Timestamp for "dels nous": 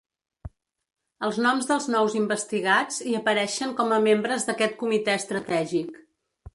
1.73-2.17